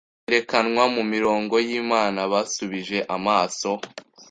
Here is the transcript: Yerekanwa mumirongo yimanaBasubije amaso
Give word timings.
Yerekanwa 0.25 0.83
mumirongo 0.95 1.55
yimanaBasubije 1.67 2.97
amaso 3.15 3.71